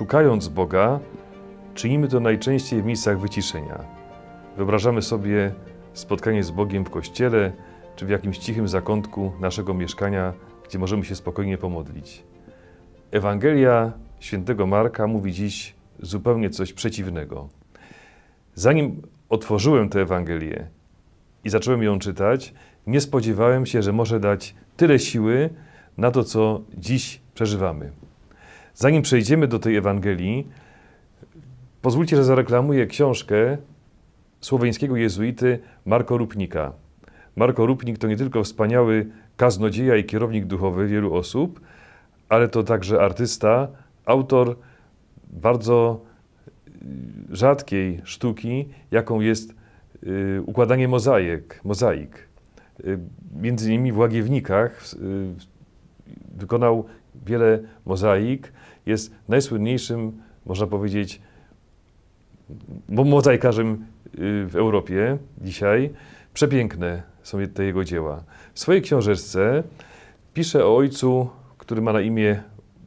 szukając 0.00 0.48
Boga, 0.48 1.00
czynimy 1.74 2.08
to 2.08 2.20
najczęściej 2.20 2.82
w 2.82 2.84
miejscach 2.84 3.20
wyciszenia. 3.20 3.84
Wyobrażamy 4.56 5.02
sobie 5.02 5.52
spotkanie 5.92 6.44
z 6.44 6.50
Bogiem 6.50 6.84
w 6.84 6.90
kościele 6.90 7.52
czy 7.96 8.06
w 8.06 8.08
jakimś 8.08 8.38
cichym 8.38 8.68
zakątku 8.68 9.32
naszego 9.40 9.74
mieszkania, 9.74 10.32
gdzie 10.68 10.78
możemy 10.78 11.04
się 11.04 11.14
spokojnie 11.14 11.58
pomodlić. 11.58 12.22
Ewangelia 13.10 13.92
świętego 14.20 14.66
Marka 14.66 15.06
mówi 15.06 15.32
dziś 15.32 15.74
zupełnie 16.02 16.50
coś 16.50 16.72
przeciwnego. 16.72 17.48
Zanim 18.54 19.02
otworzyłem 19.28 19.88
tę 19.88 20.00
Ewangelię 20.00 20.66
i 21.44 21.50
zacząłem 21.50 21.82
ją 21.82 21.98
czytać, 21.98 22.54
nie 22.86 23.00
spodziewałem 23.00 23.66
się, 23.66 23.82
że 23.82 23.92
może 23.92 24.20
dać 24.20 24.54
tyle 24.76 24.98
siły 24.98 25.50
na 25.98 26.10
to, 26.10 26.24
co 26.24 26.60
dziś 26.74 27.20
przeżywamy. 27.34 27.92
Zanim 28.80 29.02
przejdziemy 29.02 29.48
do 29.48 29.58
tej 29.58 29.76
Ewangelii, 29.76 30.48
pozwólcie, 31.82 32.16
że 32.16 32.24
zareklamuję 32.24 32.86
książkę 32.86 33.56
słoweńskiego 34.40 34.96
jezuity 34.96 35.58
Marko 35.86 36.18
Rupnika. 36.18 36.72
Marko 37.36 37.66
Rupnik 37.66 37.98
to 37.98 38.08
nie 38.08 38.16
tylko 38.16 38.44
wspaniały 38.44 39.06
kaznodzieja 39.36 39.96
i 39.96 40.04
kierownik 40.04 40.44
duchowy 40.44 40.86
wielu 40.86 41.14
osób, 41.14 41.60
ale 42.28 42.48
to 42.48 42.62
także 42.62 43.00
artysta, 43.00 43.68
autor 44.04 44.56
bardzo 45.30 46.00
y, 46.66 47.36
rzadkiej 47.36 48.00
sztuki, 48.04 48.68
jaką 48.90 49.20
jest 49.20 49.54
y, 50.02 50.42
układanie 50.46 50.88
mozaik. 50.88 51.60
mozaik. 51.64 52.28
Y, 52.84 52.98
między 53.40 53.68
innymi 53.68 53.92
w 53.92 53.98
Łagiewnikach 53.98 54.84
wykonał 56.36 56.84
wiele 57.26 57.58
mozaik. 57.86 58.52
Jest 58.86 59.14
najsłynniejszym, 59.28 60.22
można 60.46 60.66
powiedzieć, 60.66 61.20
mozaikarzem 62.88 63.86
w 64.46 64.52
Europie 64.54 65.18
dzisiaj. 65.40 65.90
Przepiękne 66.34 67.02
są 67.22 67.38
te 67.54 67.64
jego 67.64 67.84
dzieła. 67.84 68.24
W 68.54 68.60
swojej 68.60 68.82
książeczce 68.82 69.62
pisze 70.34 70.66
o 70.66 70.76
ojcu, 70.76 71.30
który 71.58 71.82
ma 71.82 71.92
na 71.92 72.00
imię 72.00 72.42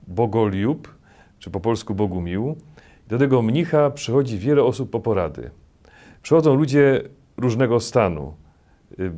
Bogoliub, 0.08 0.96
czy 1.40 1.50
po 1.50 1.60
polsku 1.60 1.96
Bogumił. 1.96 2.56
Do 3.08 3.18
tego 3.18 3.42
mnicha 3.42 3.90
przychodzi 3.90 4.38
wiele 4.38 4.64
osób 4.64 4.90
po 4.90 5.00
porady. 5.00 5.50
Przychodzą 6.22 6.56
ludzie 6.56 7.02
różnego 7.38 7.80
stanu, 7.80 8.34
y, 9.00 9.12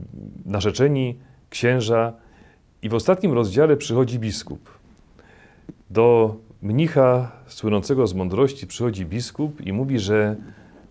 narzeczeni, 0.45 1.19
księża 1.49 2.13
i 2.81 2.89
w 2.89 2.93
ostatnim 2.93 3.33
rozdziale 3.33 3.77
przychodzi 3.77 4.19
biskup. 4.19 4.74
Do 5.95 6.35
mnicha 6.61 7.31
słynącego 7.47 8.07
z 8.07 8.13
mądrości 8.13 8.67
przychodzi 8.67 9.05
biskup 9.05 9.61
i 9.61 9.73
mówi, 9.73 9.99
że 9.99 10.35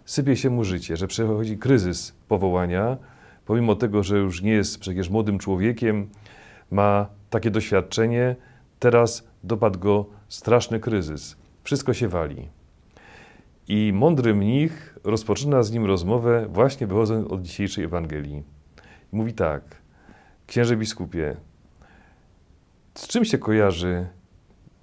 sypie 0.05 0.36
się 0.36 0.50
mu 0.50 0.64
życie, 0.64 0.97
że 0.97 1.06
przechodzi 1.06 1.58
kryzys 1.58 2.14
powołania, 2.28 2.97
pomimo 3.47 3.77
tego, 3.77 4.02
że 4.02 4.19
już 4.19 4.42
nie 4.42 4.52
jest 4.52 4.78
przecież 4.78 5.10
młodym 5.10 5.38
człowiekiem, 5.38 6.08
ma 6.70 7.06
takie 7.30 7.50
doświadczenie, 7.50 8.36
teraz 8.78 9.28
dopadł 9.42 9.78
go 9.78 10.06
straszny 10.28 10.80
kryzys. 10.80 11.36
Wszystko 11.64 11.94
się 11.94 12.08
wali. 12.08 12.48
I 13.69 13.92
mądry 13.94 14.34
mnich 14.34 14.98
rozpoczyna 15.05 15.62
z 15.62 15.72
nim 15.72 15.84
rozmowę, 15.84 16.47
właśnie 16.48 16.86
wychodząc 16.86 17.32
od 17.32 17.42
dzisiejszej 17.42 17.84
Ewangelii. 17.84 18.42
Mówi 19.12 19.32
tak: 19.32 19.62
Księże 20.47 20.77
biskupie, 20.77 21.36
z 22.94 23.08
czym 23.08 23.25
się 23.25 23.38
kojarzy 23.38 24.06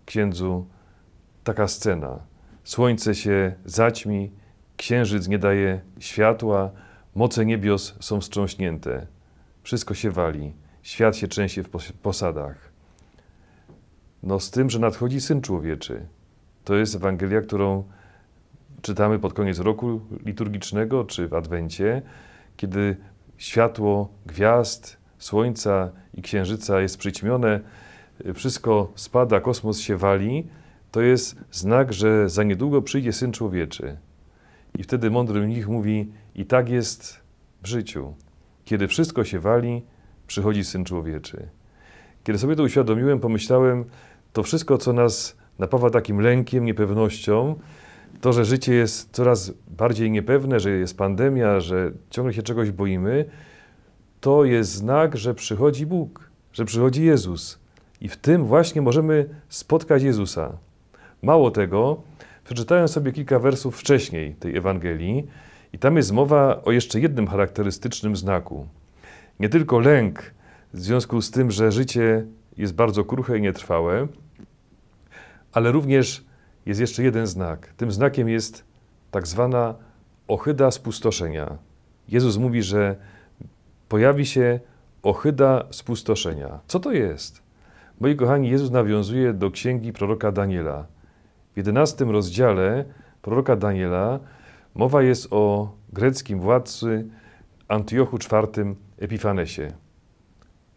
księdzu 0.06 0.68
taka 1.44 1.68
scena? 1.68 2.20
Słońce 2.64 3.16
się 3.16 3.56
zaćmi, 3.66 4.32
księżyc 4.78 5.28
nie 5.28 5.40
daje 5.40 5.82
światła, 6.00 6.72
moce 7.16 7.46
niebios 7.46 7.96
są 8.00 8.22
wstrząśnięte. 8.22 9.08
Wszystko 9.64 9.94
się 9.94 10.12
wali, 10.12 10.54
świat 10.82 11.16
się 11.16 11.28
trzęsie 11.28 11.64
w 11.64 11.70
posadach. 12.02 12.72
No 14.24 14.40
z 14.40 14.52
tym, 14.52 14.70
że 14.70 14.80
nadchodzi 14.80 15.22
Syn 15.22 15.42
Człowieczy. 15.42 16.06
To 16.64 16.76
jest 16.76 16.96
Ewangelia, 16.96 17.42
którą 17.42 17.84
czytamy 18.82 19.20
pod 19.20 19.34
koniec 19.34 19.60
roku 19.60 20.02
liturgicznego 20.26 21.06
czy 21.06 21.28
w 21.28 21.34
Adwencie, 21.34 22.02
kiedy 22.58 22.98
światło 23.38 24.10
gwiazd, 24.26 24.98
słońca 25.18 25.92
i 26.14 26.22
księżyca 26.22 26.82
jest 26.82 26.98
przyćmione, 26.98 27.60
wszystko 28.34 28.92
spada, 28.96 29.40
kosmos 29.40 29.80
się 29.80 29.98
wali, 29.98 30.48
to 30.92 31.02
jest 31.02 31.36
znak, 31.52 31.94
że 31.94 32.30
za 32.30 32.44
niedługo 32.44 32.82
przyjdzie 32.82 33.14
Syn 33.14 33.32
Człowieczy. 33.32 33.98
I 34.80 34.84
wtedy 34.84 35.12
mądry 35.12 35.42
mnich 35.42 35.68
mówi, 35.68 36.12
i 36.36 36.46
tak 36.46 36.70
jest 36.70 37.20
w 37.64 37.68
życiu. 37.68 38.14
Kiedy 38.66 38.88
wszystko 38.88 39.24
się 39.24 39.40
wali, 39.40 39.82
przychodzi 40.28 40.64
Syn 40.64 40.86
Człowieczy. 40.86 41.50
Kiedy 42.24 42.40
sobie 42.40 42.56
to 42.56 42.64
uświadomiłem, 42.64 43.20
pomyślałem, 43.20 43.86
to 44.34 44.44
wszystko, 44.44 44.78
co 44.78 44.94
nas 44.94 45.38
napawa 45.60 45.90
takim 45.90 46.20
lękiem, 46.20 46.66
niepewnością, 46.66 47.56
to, 48.22 48.34
że 48.34 48.46
życie 48.46 48.74
jest 48.74 49.10
coraz 49.12 49.54
bardziej 49.68 50.12
niepewne, 50.12 50.60
że 50.60 50.70
jest 50.72 50.98
pandemia, 50.98 51.60
że 51.60 51.92
ciągle 52.10 52.34
się 52.34 52.44
czegoś 52.44 52.72
boimy, 52.72 53.26
to 54.22 54.46
jest 54.46 54.72
znak, 54.72 55.18
że 55.18 55.34
przychodzi 55.34 55.86
Bóg, 55.86 56.32
że 56.54 56.66
przychodzi 56.66 57.04
Jezus. 57.04 57.61
I 58.02 58.10
w 58.10 58.18
tym 58.18 58.46
właśnie 58.46 58.82
możemy 58.82 59.30
spotkać 59.50 60.04
Jezusa. 60.04 60.58
Mało 61.22 61.52
tego, 61.52 62.02
przeczytałem 62.44 62.88
sobie 62.88 63.12
kilka 63.12 63.40
wersów 63.40 63.80
wcześniej 63.80 64.36
tej 64.36 64.58
Ewangelii 64.58 65.28
i 65.74 65.80
tam 65.80 65.98
jest 65.98 66.12
mowa 66.12 66.64
o 66.64 66.72
jeszcze 66.72 67.00
jednym 67.00 67.28
charakterystycznym 67.28 68.16
znaku. 68.16 68.68
Nie 69.40 69.50
tylko 69.50 69.80
lęk 69.80 70.34
w 70.74 70.80
związku 70.80 71.22
z 71.22 71.32
tym, 71.32 71.52
że 71.52 71.72
życie 71.72 72.26
jest 72.58 72.74
bardzo 72.74 73.06
kruche 73.06 73.38
i 73.38 73.42
nietrwałe, 73.42 74.08
ale 75.52 75.72
również 75.72 76.26
jest 76.66 76.80
jeszcze 76.80 77.04
jeden 77.04 77.28
znak. 77.28 77.74
Tym 77.78 77.92
znakiem 77.92 78.30
jest 78.30 78.64
tak 79.12 79.28
zwana 79.28 79.76
ochyda 80.28 80.72
spustoszenia. 80.72 81.58
Jezus 82.10 82.38
mówi, 82.38 82.64
że 82.64 82.96
pojawi 83.90 84.26
się 84.26 84.60
ochyda 85.04 85.66
spustoszenia. 85.72 86.60
Co 86.68 86.80
to 86.80 86.92
jest? 86.92 87.41
Moi 88.02 88.16
kochani, 88.16 88.50
Jezus 88.50 88.72
nawiązuje 88.72 89.34
do 89.34 89.52
księgi 89.52 89.94
proroka 89.94 90.32
Daniela. 90.32 90.88
W 91.54 91.58
jedenastym 91.58 92.10
rozdziale 92.10 92.86
proroka 93.22 93.56
Daniela 93.56 94.20
mowa 94.76 95.02
jest 95.02 95.28
o 95.32 95.72
greckim 95.94 96.40
władcy 96.40 97.08
Antiochu 97.68 98.18
IV 98.18 98.76
Epifanesie. 98.98 99.68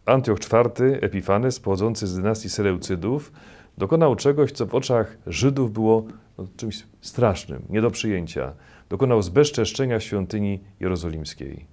Antioch 0.05 0.39
IV 0.39 0.99
Epifanes, 1.01 1.59
pochodzący 1.59 2.07
z 2.07 2.15
dynastii 2.15 2.49
Seleucydów, 2.49 3.31
dokonał 3.77 4.15
czegoś, 4.15 4.51
co 4.51 4.65
w 4.65 4.75
oczach 4.75 5.17
Żydów 5.27 5.73
było 5.73 6.05
no, 6.37 6.47
czymś 6.57 6.83
strasznym, 7.01 7.61
nie 7.69 7.81
do 7.81 7.91
przyjęcia. 7.91 8.53
Dokonał 8.89 9.21
zbezczeszczenia 9.21 9.99
świątyni 9.99 10.59
jerozolimskiej. 10.79 11.65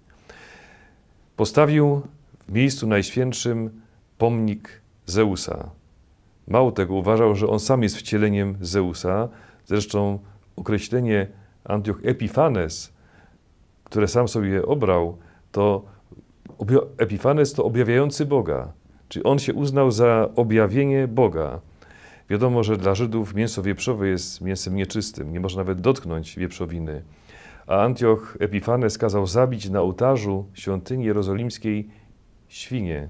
Postawił 1.36 2.02
w 2.48 2.52
miejscu 2.52 2.86
najświętszym 2.86 3.80
pomnik 4.18 4.81
Zeusa. 5.12 5.70
Mało 6.48 6.72
tego, 6.72 6.94
uważał, 6.94 7.34
że 7.34 7.46
on 7.46 7.60
sam 7.60 7.82
jest 7.82 7.96
wcieleniem 7.96 8.56
Zeusa. 8.60 9.28
Zresztą 9.66 10.18
określenie 10.56 11.26
Antioch 11.64 11.98
Epifanes, 12.04 12.92
które 13.84 14.08
sam 14.08 14.28
sobie 14.28 14.66
obrał, 14.66 15.18
to 15.52 15.84
Epifanes 16.98 17.52
to 17.52 17.64
objawiający 17.64 18.26
Boga, 18.26 18.72
czyli 19.08 19.24
on 19.24 19.38
się 19.38 19.54
uznał 19.54 19.90
za 19.90 20.28
objawienie 20.36 21.08
Boga. 21.08 21.60
Wiadomo, 22.30 22.62
że 22.62 22.76
dla 22.76 22.94
Żydów 22.94 23.34
mięso 23.34 23.62
wieprzowe 23.62 24.08
jest 24.08 24.40
mięsem 24.40 24.74
nieczystym, 24.74 25.32
nie 25.32 25.40
można 25.40 25.60
nawet 25.60 25.80
dotknąć 25.80 26.36
wieprzowiny. 26.38 27.02
A 27.66 27.82
Antioch 27.82 28.36
Epifanes 28.40 28.98
kazał 28.98 29.26
zabić 29.26 29.70
na 29.70 29.80
ołtarzu 29.80 30.46
świątyni 30.54 31.04
jerozolimskiej 31.04 31.88
świnie. 32.48 33.08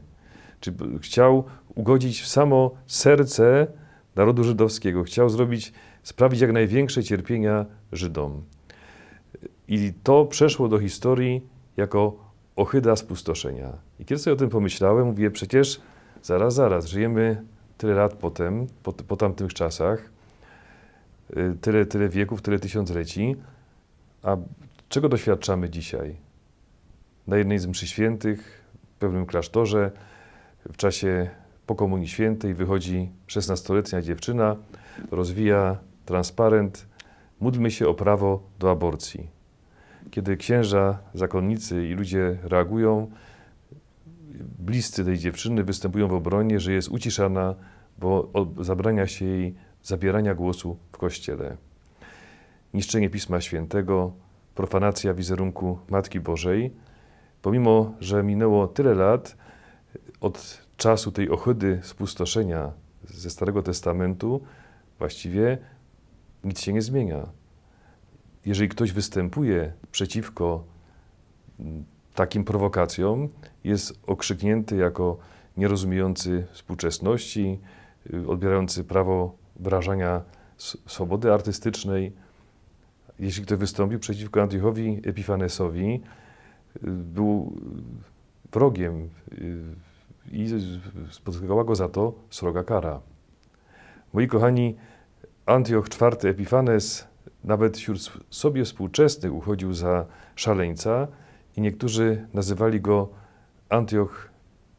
Czy 0.60 0.74
chciał 1.00 1.44
ugodzić 1.74 2.22
w 2.22 2.28
samo 2.28 2.70
serce 2.86 3.66
narodu 4.16 4.44
żydowskiego, 4.44 5.02
chciał 5.02 5.28
zrobić, 5.28 5.72
sprawić 6.02 6.40
jak 6.40 6.52
największe 6.52 7.04
cierpienia 7.04 7.66
Żydom. 7.92 8.42
I 9.68 9.92
to 10.02 10.24
przeszło 10.24 10.68
do 10.68 10.78
historii 10.78 11.42
jako 11.76 12.16
ohyda 12.56 12.96
spustoszenia. 12.96 13.72
I 13.98 14.04
kiedy 14.04 14.18
sobie 14.18 14.34
o 14.34 14.36
tym 14.36 14.48
pomyślałem, 14.48 15.06
mówię, 15.06 15.30
przecież 15.30 15.80
zaraz, 16.22 16.54
zaraz, 16.54 16.86
żyjemy 16.86 17.42
tyle 17.78 17.94
lat 17.94 18.14
potem, 18.14 18.66
po, 18.82 18.92
po 18.92 19.16
tamtych 19.16 19.54
czasach, 19.54 20.10
y, 21.36 21.56
tyle, 21.60 21.86
tyle 21.86 22.08
wieków, 22.08 22.42
tyle 22.42 22.58
tysiącleci, 22.58 23.36
a 24.22 24.36
czego 24.88 25.08
doświadczamy 25.08 25.70
dzisiaj? 25.70 26.16
Na 27.26 27.36
jednej 27.36 27.58
z 27.58 27.66
mszy 27.66 27.86
świętych, 27.86 28.64
w 28.96 28.98
pewnym 28.98 29.26
klasztorze, 29.26 29.90
w 30.72 30.76
czasie 30.76 31.30
po 31.66 31.74
Komunii 31.74 32.08
Świętej 32.08 32.54
wychodzi 32.54 33.10
16-letnia 33.28 34.02
dziewczyna, 34.02 34.56
rozwija 35.10 35.78
transparent 36.04 36.86
módlmy 37.40 37.70
się 37.70 37.88
o 37.88 37.94
prawo 37.94 38.42
do 38.58 38.70
aborcji. 38.70 39.28
Kiedy 40.10 40.36
księża, 40.36 40.98
zakonnicy 41.14 41.88
i 41.88 41.92
ludzie 41.92 42.38
reagują, 42.42 43.10
bliscy 44.58 45.04
tej 45.04 45.18
dziewczyny 45.18 45.64
występują 45.64 46.08
w 46.08 46.12
obronie, 46.12 46.60
że 46.60 46.72
jest 46.72 46.88
uciszana, 46.88 47.54
bo 47.98 48.30
zabrania 48.60 49.06
się 49.06 49.24
jej 49.24 49.54
zabierania 49.82 50.34
głosu 50.34 50.76
w 50.92 50.98
kościele. 50.98 51.56
Niszczenie 52.74 53.10
Pisma 53.10 53.40
Świętego, 53.40 54.12
profanacja 54.54 55.14
wizerunku 55.14 55.78
Matki 55.90 56.20
Bożej, 56.20 56.72
pomimo 57.42 57.94
że 58.00 58.22
minęło 58.22 58.68
tyle 58.68 58.94
lat 58.94 59.36
od 60.20 60.66
czasu 60.82 61.12
tej 61.12 61.30
ohydy 61.30 61.80
spustoszenia 61.82 62.72
ze 63.04 63.30
Starego 63.30 63.62
Testamentu, 63.62 64.40
właściwie 64.98 65.58
nic 66.44 66.60
się 66.60 66.72
nie 66.72 66.82
zmienia. 66.82 67.26
Jeżeli 68.46 68.68
ktoś 68.68 68.92
występuje 68.92 69.72
przeciwko 69.92 70.64
takim 72.14 72.44
prowokacjom, 72.44 73.28
jest 73.64 73.98
okrzyknięty 74.06 74.76
jako 74.76 75.18
nierozumiejący 75.56 76.46
współczesności, 76.52 77.58
odbierający 78.28 78.84
prawo 78.84 79.36
wyrażania 79.56 80.22
swobody 80.86 81.32
artystycznej. 81.32 82.12
Jeśli 83.18 83.42
ktoś 83.44 83.58
wystąpił 83.58 83.98
przeciwko 83.98 84.42
Antiochowi 84.42 85.00
Epifanesowi, 85.04 86.00
był 86.82 87.52
wrogiem 88.52 89.08
i 90.30 90.48
spotkała 91.10 91.64
go 91.64 91.74
za 91.74 91.88
to 91.88 92.14
sroga 92.30 92.64
kara. 92.64 93.00
Moi 94.12 94.28
kochani, 94.28 94.76
Antioch 95.46 95.86
IV 95.88 96.30
Epifanes 96.30 97.08
nawet 97.44 97.76
wśród 97.76 98.12
sobie 98.30 98.64
współczesnych 98.64 99.34
uchodził 99.34 99.74
za 99.74 100.06
szaleńca 100.36 101.08
i 101.56 101.60
niektórzy 101.60 102.26
nazywali 102.34 102.80
go 102.80 103.08
Antioch 103.68 104.28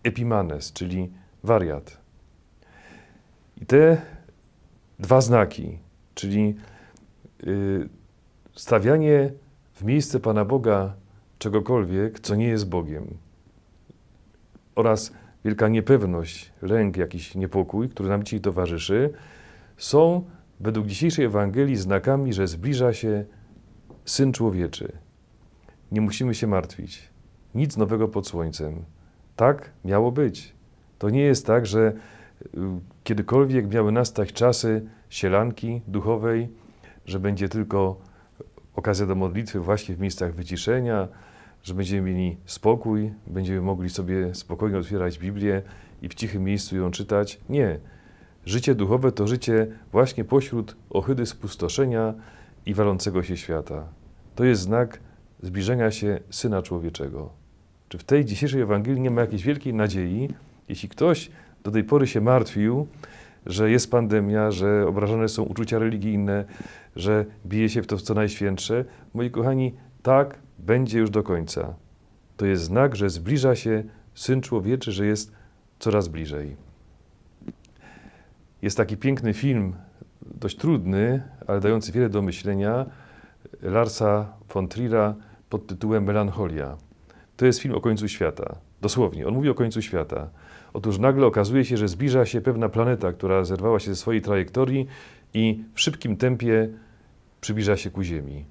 Epimanes, 0.03 0.73
czyli 0.73 1.11
wariat. 1.43 1.97
I 3.61 3.65
te 3.65 4.01
dwa 4.99 5.21
znaki, 5.21 5.79
czyli 6.15 6.55
y, 7.43 7.89
stawianie 8.55 9.31
w 9.73 9.83
miejsce 9.83 10.19
Pana 10.19 10.45
Boga 10.45 10.93
czegokolwiek, 11.39 12.19
co 12.19 12.35
nie 12.35 12.47
jest 12.47 12.69
Bogiem, 12.69 13.17
oraz 14.75 15.11
wielka 15.45 15.67
niepewność, 15.67 16.51
lęk, 16.61 16.97
jakiś 16.97 17.35
niepokój, 17.35 17.89
który 17.89 18.09
nam 18.09 18.23
dzisiaj 18.23 18.41
towarzyszy, 18.41 19.13
są 19.77 20.23
według 20.59 20.87
dzisiejszej 20.87 21.25
Ewangelii 21.25 21.75
znakami, 21.75 22.33
że 22.33 22.47
zbliża 22.47 22.93
się 22.93 23.25
Syn 24.05 24.33
Człowieczy. 24.33 24.91
Nie 25.91 26.01
musimy 26.01 26.35
się 26.35 26.47
martwić. 26.47 27.09
Nic 27.55 27.77
nowego 27.77 28.07
pod 28.07 28.27
słońcem. 28.27 28.85
Tak 29.35 29.71
miało 29.85 30.11
być. 30.11 30.53
To 30.99 31.09
nie 31.09 31.21
jest 31.21 31.45
tak, 31.45 31.65
że 31.65 31.93
y, 32.45 32.47
kiedykolwiek 33.03 33.73
miały 33.73 33.91
nastać 33.91 34.33
czasy 34.33 34.85
sielanki 35.09 35.81
duchowej, 35.87 36.49
że 37.05 37.19
będzie 37.19 37.49
tylko 37.49 37.99
okazja 38.75 39.05
do 39.05 39.15
modlitwy 39.15 39.59
właśnie 39.59 39.95
w 39.95 39.99
miejscach 39.99 40.33
wyciszenia, 40.33 41.07
że 41.63 41.73
będziemy 41.73 42.11
mieli 42.11 42.37
spokój, 42.45 43.11
będziemy 43.27 43.61
mogli 43.61 43.89
sobie 43.89 44.35
spokojnie 44.35 44.77
otwierać 44.77 45.19
Biblię 45.19 45.61
i 46.01 46.09
w 46.09 46.13
cichym 46.13 46.43
miejscu 46.43 46.75
ją 46.75 46.91
czytać. 46.91 47.39
Nie. 47.49 47.79
Życie 48.45 48.75
duchowe 48.75 49.11
to 49.11 49.27
życie 49.27 49.67
właśnie 49.91 50.23
pośród 50.23 50.75
ohydy 50.89 51.25
spustoszenia 51.25 52.13
i 52.65 52.73
walącego 52.73 53.23
się 53.23 53.37
świata. 53.37 53.87
To 54.35 54.43
jest 54.43 54.61
znak 54.61 54.99
zbliżenia 55.41 55.91
się 55.91 56.19
Syna 56.29 56.61
Człowieczego. 56.61 57.29
Czy 57.89 57.97
w 57.97 58.03
tej 58.03 58.25
dzisiejszej 58.25 58.61
Ewangelii 58.61 59.01
nie 59.01 59.11
ma 59.11 59.21
jakiejś 59.21 59.43
wielkiej 59.43 59.73
nadziei, 59.73 60.29
jeśli 60.69 60.89
ktoś 60.89 61.31
do 61.63 61.71
tej 61.71 61.83
pory 61.83 62.07
się 62.07 62.21
martwił, 62.21 62.87
że 63.45 63.71
jest 63.71 63.91
pandemia, 63.91 64.51
że 64.51 64.87
obrażone 64.87 65.29
są 65.29 65.43
uczucia 65.43 65.79
religijne, 65.79 66.45
że 66.95 67.25
bije 67.45 67.69
się 67.69 67.81
w 67.81 67.87
to 67.87 67.97
w 67.97 68.01
co 68.01 68.13
najświętsze. 68.13 68.85
Moi 69.13 69.31
kochani, 69.31 69.73
tak 70.03 70.42
będzie 70.65 70.99
już 70.99 71.09
do 71.09 71.23
końca. 71.23 71.73
To 72.37 72.45
jest 72.45 72.63
znak, 72.63 72.95
że 72.95 73.09
zbliża 73.09 73.55
się 73.55 73.83
Syn 74.13 74.41
Człowieczy, 74.41 74.91
że 74.91 75.05
jest 75.05 75.31
coraz 75.79 76.07
bliżej. 76.07 76.55
Jest 78.61 78.77
taki 78.77 78.97
piękny 78.97 79.33
film, 79.33 79.75
dość 80.21 80.57
trudny, 80.57 81.23
ale 81.47 81.59
dający 81.59 81.91
wiele 81.91 82.09
do 82.09 82.21
myślenia, 82.21 82.85
Larsa 83.61 84.33
von 84.53 84.67
Trier'a 84.67 85.13
pod 85.49 85.67
tytułem 85.67 86.03
Melancholia. 86.03 86.77
To 87.37 87.45
jest 87.45 87.59
film 87.59 87.75
o 87.75 87.81
końcu 87.81 88.07
świata. 88.07 88.55
Dosłownie, 88.81 89.27
on 89.27 89.33
mówi 89.33 89.49
o 89.49 89.55
końcu 89.55 89.81
świata. 89.81 90.29
Otóż 90.73 90.99
nagle 90.99 91.25
okazuje 91.25 91.65
się, 91.65 91.77
że 91.77 91.87
zbliża 91.87 92.25
się 92.25 92.41
pewna 92.41 92.69
planeta, 92.69 93.13
która 93.13 93.43
zerwała 93.43 93.79
się 93.79 93.91
ze 93.91 93.95
swojej 93.95 94.21
trajektorii 94.21 94.87
i 95.33 95.63
w 95.73 95.81
szybkim 95.81 96.17
tempie 96.17 96.69
przybliża 97.41 97.77
się 97.77 97.91
ku 97.91 98.03
Ziemi. 98.03 98.45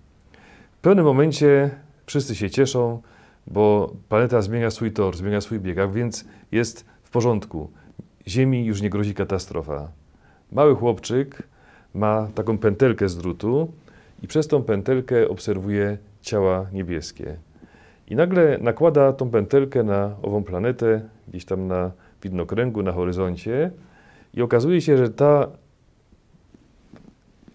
W 0.73 0.81
pewnym 0.81 1.05
momencie 1.05 1.71
wszyscy 2.07 2.35
się 2.35 2.51
cieszą, 2.51 3.03
bo 3.47 3.93
planeta 4.09 4.43
zmienia 4.43 4.71
swój 4.71 4.93
tor, 4.93 5.17
zmienia 5.17 5.41
swój 5.41 5.61
bieg, 5.61 5.79
a 5.79 5.89
więc 5.89 6.25
jest 6.53 6.85
w 7.03 7.11
porządku. 7.11 7.71
Ziemi 8.29 8.65
już 8.65 8.83
nie 8.83 8.91
grozi 8.91 9.15
katastrofa. 9.15 9.89
Mały 10.53 10.75
chłopczyk 10.77 11.43
ma 11.95 12.29
taką 12.35 12.59
pętelkę 12.59 13.09
z 13.09 13.17
drutu 13.17 13.73
i 14.23 14.29
przez 14.29 14.49
tą 14.49 14.63
pętelkę 14.63 15.29
obserwuje 15.29 15.99
ciała 16.21 16.67
niebieskie. 16.73 17.37
I 18.09 18.17
nagle 18.17 18.59
nakłada 18.61 19.13
tą 19.13 19.31
pętelkę 19.31 19.83
na 19.83 20.17
ową 20.23 20.45
planetę, 20.45 21.09
gdzieś 21.29 21.45
tam 21.45 21.67
na 21.67 21.91
widnokręgu, 22.23 22.83
na 22.83 22.93
horyzoncie 22.93 23.71
i 24.35 24.43
okazuje 24.43 24.81
się, 24.81 24.97
że 24.97 25.11
ta 25.11 25.49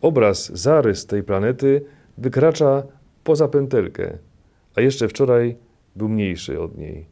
obraz, 0.01 0.51
zarys 0.57 1.05
tej 1.05 1.23
planety 1.23 1.85
wykracza 2.17 2.83
poza 3.23 3.47
pętelkę, 3.47 4.17
a 4.77 4.81
jeszcze 4.81 5.07
wczoraj 5.07 5.55
był 5.95 6.09
mniejszy 6.09 6.61
od 6.61 6.77
niej. 6.77 7.05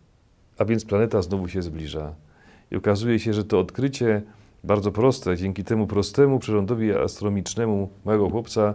A 0.57 0.65
więc 0.65 0.85
planeta 0.85 1.21
znowu 1.21 1.47
się 1.47 1.61
zbliża. 1.61 2.15
I 2.71 2.75
okazuje 2.75 3.19
się, 3.19 3.33
że 3.33 3.43
to 3.43 3.59
odkrycie 3.59 4.21
bardzo 4.63 4.91
proste, 4.91 5.37
dzięki 5.37 5.63
temu 5.63 5.87
prostemu 5.87 6.39
przyrządowi 6.39 6.93
astronomicznemu 6.93 7.89
małego 8.05 8.29
chłopca 8.29 8.73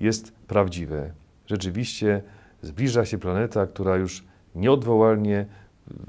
jest 0.00 0.32
prawdziwe. 0.32 1.12
Rzeczywiście 1.46 2.22
zbliża 2.62 3.04
się 3.04 3.18
planeta, 3.18 3.66
która 3.66 3.96
już 3.96 4.24
nieodwołalnie, 4.54 5.46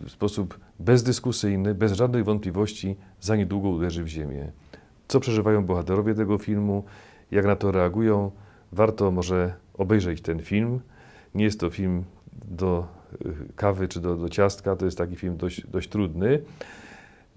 w 0.06 0.12
sposób 0.12 0.60
bezdyskusyjny, 0.80 1.76
bez 1.76 1.94
żadnych 1.94 2.26
wątpliwości, 2.26 2.96
za 3.22 3.36
niedługo 3.36 3.70
uderzy 3.70 4.04
w 4.04 4.08
Ziemię. 4.08 4.52
Co 5.08 5.20
przeżywają 5.20 5.66
bohaterowie 5.66 6.14
tego 6.14 6.38
filmu, 6.38 6.84
jak 7.32 7.46
na 7.46 7.56
to 7.56 7.72
reagują, 7.72 8.32
warto 8.72 9.12
może 9.12 9.54
obejrzeć 9.74 10.22
ten 10.22 10.40
film. 10.40 10.80
Nie 11.36 11.44
jest 11.44 11.60
to 11.60 11.70
film 11.70 12.04
do 12.34 12.88
y, 13.26 13.34
kawy 13.56 13.88
czy 13.88 14.00
do, 14.00 14.16
do 14.16 14.30
ciastka, 14.30 14.76
to 14.76 14.86
jest 14.86 14.98
taki 14.98 15.16
film 15.16 15.38
dość, 15.38 15.68
dość 15.68 15.90
trudny. 15.90 16.42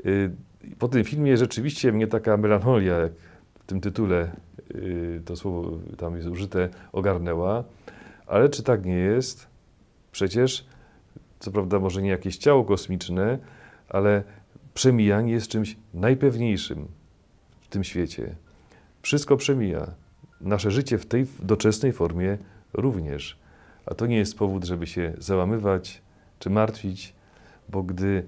Y, 0.06 0.30
po 0.78 0.88
tym 0.88 1.04
filmie 1.04 1.36
rzeczywiście 1.36 1.92
mnie 1.92 2.06
taka 2.06 2.36
melancholia, 2.36 2.98
jak 2.98 3.12
w 3.58 3.64
tym 3.66 3.80
tytule 3.80 4.30
y, 4.74 5.22
to 5.24 5.36
słowo 5.36 5.78
tam 5.96 6.16
jest 6.16 6.28
użyte, 6.28 6.68
ogarnęła. 6.92 7.64
Ale 8.26 8.48
czy 8.48 8.62
tak 8.62 8.84
nie 8.84 8.96
jest? 8.96 9.46
Przecież, 10.12 10.66
co 11.40 11.50
prawda, 11.50 11.78
może 11.78 12.02
nie 12.02 12.10
jakieś 12.10 12.36
ciało 12.36 12.64
kosmiczne, 12.64 13.38
ale 13.88 14.22
przemijanie 14.74 15.32
jest 15.32 15.48
czymś 15.48 15.76
najpewniejszym 15.94 16.88
w 17.60 17.68
tym 17.68 17.84
świecie. 17.84 18.34
Wszystko 19.02 19.36
przemija. 19.36 19.90
Nasze 20.40 20.70
życie 20.70 20.98
w 20.98 21.06
tej 21.06 21.26
doczesnej 21.40 21.92
formie 21.92 22.38
również. 22.72 23.38
A 23.86 23.94
to 23.94 24.06
nie 24.06 24.16
jest 24.16 24.38
powód, 24.38 24.64
żeby 24.64 24.86
się 24.86 25.12
załamywać 25.18 26.02
czy 26.38 26.50
martwić, 26.50 27.14
bo 27.68 27.82
gdy 27.82 28.26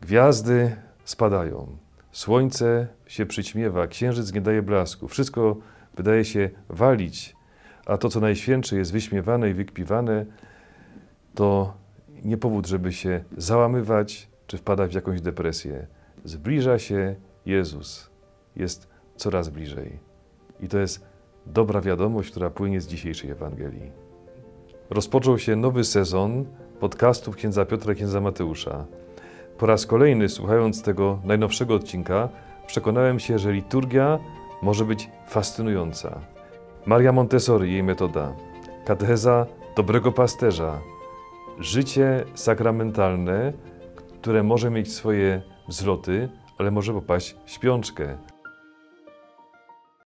gwiazdy 0.00 0.76
spadają, 1.04 1.76
słońce 2.12 2.86
się 3.06 3.26
przyćmiewa, 3.26 3.86
księżyc 3.86 4.32
nie 4.32 4.40
daje 4.40 4.62
blasku, 4.62 5.08
wszystko 5.08 5.56
wydaje 5.96 6.24
się 6.24 6.50
walić, 6.68 7.36
a 7.86 7.98
to, 7.98 8.08
co 8.08 8.20
najświętsze, 8.20 8.76
jest 8.76 8.92
wyśmiewane 8.92 9.50
i 9.50 9.54
wykpiwane, 9.54 10.26
to 11.34 11.74
nie 12.24 12.36
powód, 12.36 12.66
żeby 12.66 12.92
się 12.92 13.24
załamywać 13.36 14.28
czy 14.46 14.58
wpadać 14.58 14.90
w 14.90 14.94
jakąś 14.94 15.20
depresję. 15.20 15.86
Zbliża 16.24 16.78
się 16.78 17.14
Jezus, 17.46 18.10
jest 18.56 18.88
coraz 19.16 19.48
bliżej. 19.48 19.98
I 20.60 20.68
to 20.68 20.78
jest 20.78 21.06
dobra 21.46 21.80
wiadomość, 21.80 22.30
która 22.30 22.50
płynie 22.50 22.80
z 22.80 22.86
dzisiejszej 22.86 23.30
Ewangelii. 23.30 24.03
Rozpoczął 24.90 25.38
się 25.38 25.56
nowy 25.56 25.84
sezon 25.84 26.44
podcastów 26.80 27.36
księdza 27.36 27.64
Piotra 27.64 27.92
i 27.92 27.96
księdza 27.96 28.20
Mateusza. 28.20 28.84
Po 29.58 29.66
raz 29.66 29.86
kolejny, 29.86 30.28
słuchając 30.28 30.82
tego 30.82 31.18
najnowszego 31.24 31.74
odcinka, 31.74 32.28
przekonałem 32.66 33.20
się, 33.20 33.38
że 33.38 33.52
liturgia 33.52 34.18
może 34.62 34.84
być 34.84 35.10
fascynująca. 35.28 36.20
Maria 36.86 37.12
Montessori, 37.12 37.72
jej 37.72 37.82
metoda. 37.82 38.32
Katecheza 38.84 39.46
dobrego 39.76 40.12
pasterza. 40.12 40.80
Życie 41.58 42.24
sakramentalne, 42.34 43.52
które 44.20 44.42
może 44.42 44.70
mieć 44.70 44.92
swoje 44.92 45.42
wzloty, 45.68 46.28
ale 46.58 46.70
może 46.70 46.92
popaść 46.92 47.36
w 47.44 47.50
śpiączkę. 47.50 48.16